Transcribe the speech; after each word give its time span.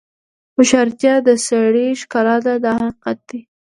هوښیارتیا 0.55 1.15
د 1.27 1.29
سړي 1.47 1.87
ښکلا 2.01 2.37
ده 2.45 2.53
دا 2.63 2.73
حقیقت 2.83 3.17
دی. 3.29 3.41